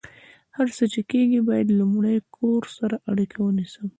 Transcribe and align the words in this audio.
هر 0.57 0.67
څه 0.77 0.83
چې 0.93 1.01
کیږي، 1.11 1.39
باید 1.49 1.67
لمړۍ 1.79 2.17
کور 2.35 2.61
سره 2.77 2.95
اړیکه 3.11 3.37
ونیسم 3.41 3.85